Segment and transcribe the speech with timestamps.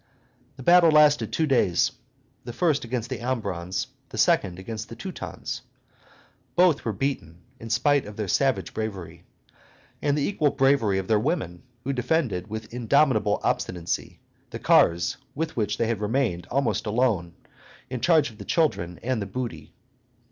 [0.55, 1.91] The battle lasted two days,
[2.43, 5.61] the first against the Ambrons, the second against the Teutons.
[6.55, 9.25] Both were beaten, in spite of their savage bravery,
[10.01, 14.19] and the equal bravery of their women, who defended, with indomitable obstinacy,
[14.49, 17.35] the cars with which they had remained almost alone,
[17.87, 19.71] in charge of the children and the booty.